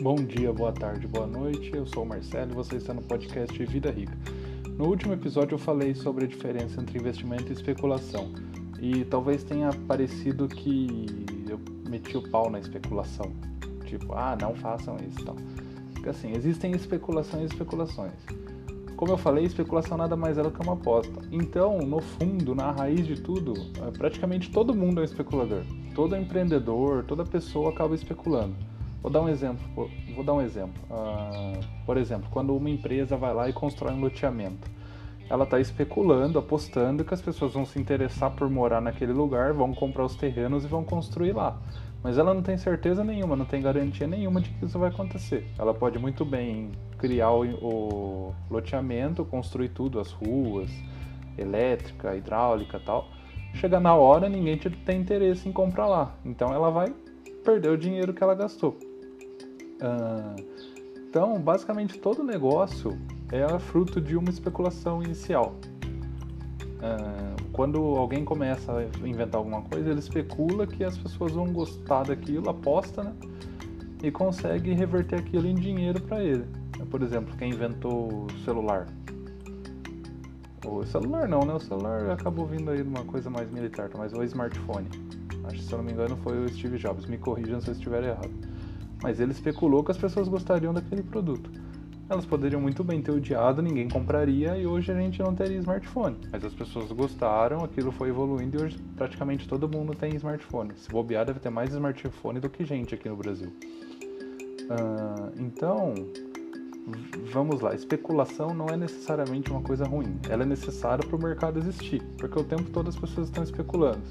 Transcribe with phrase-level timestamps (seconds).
[0.00, 1.72] Bom dia, boa tarde, boa noite.
[1.74, 4.16] Eu sou o Marcelo e você está no podcast Vida Rica.
[4.78, 8.32] No último episódio eu falei sobre a diferença entre investimento e especulação.
[8.80, 11.04] E talvez tenha parecido que
[11.46, 13.30] eu meti o pau na especulação.
[13.84, 15.36] Tipo, ah, não façam isso e tal.
[15.92, 18.14] Porque assim, existem especulações e especulações.
[18.96, 21.20] Como eu falei, especulação nada mais é do que uma aposta.
[21.30, 23.52] Então, no fundo, na raiz de tudo,
[23.86, 25.62] é, praticamente todo mundo é um especulador.
[25.94, 28.56] Todo empreendedor, toda pessoa acaba especulando.
[29.02, 29.90] Vou dar um exemplo.
[30.14, 30.82] Vou dar um exemplo.
[30.90, 34.68] Uh, por exemplo, quando uma empresa vai lá e constrói um loteamento,
[35.28, 39.72] ela está especulando, apostando que as pessoas vão se interessar por morar naquele lugar, vão
[39.72, 41.56] comprar os terrenos e vão construir lá.
[42.02, 45.46] Mas ela não tem certeza nenhuma, não tem garantia nenhuma de que isso vai acontecer.
[45.58, 50.70] Ela pode muito bem criar o, o loteamento, construir tudo, as ruas,
[51.38, 53.06] elétrica, hidráulica tal.
[53.54, 56.14] Chegar na hora, ninguém tem interesse em comprar lá.
[56.24, 56.92] Então ela vai
[57.44, 58.89] perder o dinheiro que ela gastou.
[59.80, 60.36] Ah,
[61.08, 62.98] então, basicamente, todo negócio
[63.32, 65.54] é fruto de uma especulação inicial.
[66.82, 72.04] Ah, quando alguém começa a inventar alguma coisa, ele especula que as pessoas vão gostar
[72.04, 73.12] daquilo, aposta, né?
[74.02, 76.44] E consegue reverter aquilo em dinheiro para ele.
[76.90, 78.86] Por exemplo, quem inventou o celular.
[80.64, 81.52] O celular não, né?
[81.52, 83.98] O celular acabou vindo aí de uma coisa mais militar, tá?
[83.98, 84.88] mas o smartphone.
[85.44, 87.06] Acho que se eu não me engano foi o Steve Jobs.
[87.06, 88.30] Me corrijam se eu estiver errado.
[89.02, 91.50] Mas ele especulou que as pessoas gostariam daquele produto.
[92.10, 96.16] Elas poderiam muito bem ter odiado, ninguém compraria e hoje a gente não teria smartphone.
[96.32, 100.72] Mas as pessoas gostaram, aquilo foi evoluindo e hoje praticamente todo mundo tem smartphone.
[100.74, 103.52] Se bobear, deve ter mais smartphone do que gente aqui no Brasil.
[104.70, 105.94] Uh, então,
[107.32, 110.18] vamos lá, especulação não é necessariamente uma coisa ruim.
[110.28, 114.02] Ela é necessária para o mercado existir, porque o tempo todo as pessoas estão especulando.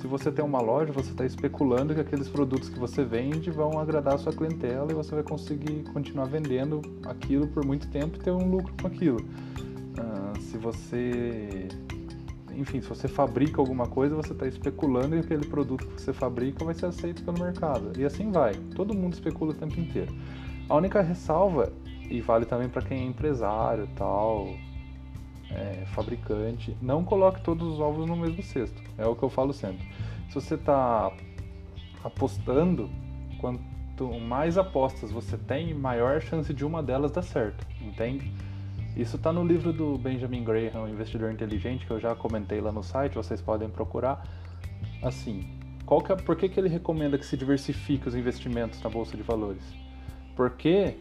[0.00, 3.78] Se você tem uma loja, você está especulando que aqueles produtos que você vende vão
[3.78, 8.20] agradar a sua clientela e você vai conseguir continuar vendendo aquilo por muito tempo e
[8.20, 9.18] ter um lucro com aquilo.
[9.18, 11.68] Uh, se você
[12.54, 16.64] enfim, se você fabrica alguma coisa, você está especulando que aquele produto que você fabrica
[16.64, 17.92] vai ser aceito pelo mercado.
[17.98, 18.54] E assim vai.
[18.74, 20.14] Todo mundo especula o tempo inteiro.
[20.66, 21.72] A única ressalva,
[22.08, 24.48] e vale também para quem é empresário tal,
[25.52, 28.80] é, fabricante, não coloque todos os ovos no mesmo cesto.
[28.96, 29.86] É o que eu falo sempre.
[30.28, 31.12] Se você está
[32.04, 32.90] apostando,
[33.40, 38.32] quanto mais apostas você tem, maior chance de uma delas dar certo, entende?
[38.96, 42.82] Isso está no livro do Benjamin Graham, Investidor Inteligente, que eu já comentei lá no
[42.82, 44.26] site, vocês podem procurar.
[45.02, 45.48] Assim,
[45.86, 49.16] qual que é, por que, que ele recomenda que se diversifique os investimentos na Bolsa
[49.16, 49.62] de Valores?
[50.34, 50.96] Porque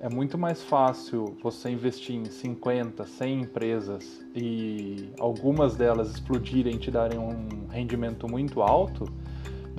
[0.00, 6.78] é muito mais fácil você investir em 50, 100 empresas e algumas delas explodirem e
[6.78, 9.06] te darem um rendimento muito alto,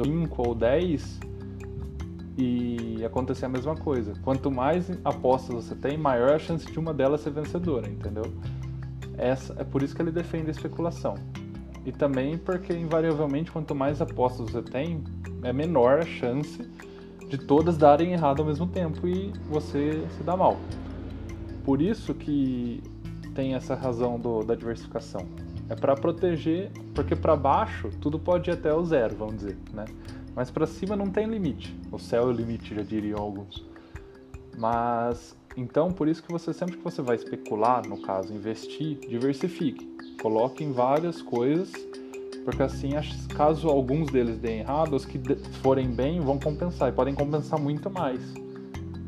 [0.03, 1.19] 5 ou 10,
[2.38, 4.13] e acontecer a mesma coisa.
[4.23, 8.25] Quanto mais apostas você tem, maior a chance de uma delas ser vencedora, entendeu?
[9.17, 11.16] Essa, é por isso que ele defende a especulação.
[11.85, 15.03] E também porque, invariavelmente, quanto mais apostas você tem,
[15.44, 16.69] é menor a chance
[17.27, 20.57] de todas darem errado ao mesmo tempo e você se dá mal.
[21.63, 22.81] Por isso que
[23.35, 25.27] tem essa razão do, da diversificação.
[25.69, 29.85] É para proteger, porque para baixo tudo pode ir até o zero, vamos dizer, né?
[30.33, 31.75] Mas para cima não tem limite.
[31.91, 33.65] O céu é o limite, já diriam alguns.
[34.57, 39.88] Mas então, por isso que você sempre que você vai especular, no caso, investir, diversifique.
[40.21, 41.73] Coloque em várias coisas
[42.47, 42.91] porque assim,
[43.35, 45.19] caso alguns deles deem errado, os que
[45.62, 48.22] forem bem vão compensar e podem compensar muito mais.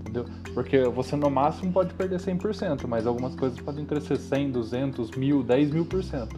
[0.02, 0.26] Entendeu?
[0.54, 5.44] Porque você no máximo pode perder 100%, mas algumas coisas podem crescer 100, 200, 1000,
[5.44, 6.36] 10 mil por cento.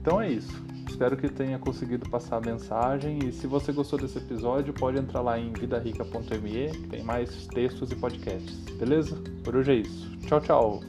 [0.00, 0.60] Então é isso.
[0.88, 5.20] Espero que tenha conseguido passar a mensagem e se você gostou desse episódio, pode entrar
[5.20, 8.58] lá em vidarica.me, que tem mais textos e podcasts.
[8.76, 9.14] Beleza?
[9.44, 10.10] Por hoje é isso.
[10.26, 10.80] Tchau, tchau.